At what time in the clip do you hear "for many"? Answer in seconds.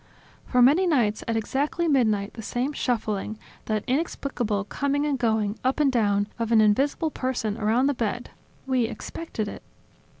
0.47-0.87